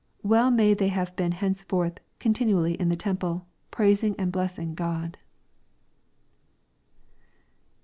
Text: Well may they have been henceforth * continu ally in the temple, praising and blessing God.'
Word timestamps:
Well 0.23 0.49
may 0.49 0.73
they 0.73 0.87
have 0.87 1.15
been 1.15 1.31
henceforth 1.33 1.99
* 2.09 2.19
continu 2.19 2.53
ally 2.53 2.71
in 2.71 2.89
the 2.89 2.95
temple, 2.95 3.45
praising 3.69 4.15
and 4.17 4.31
blessing 4.31 4.73
God.' 4.73 5.19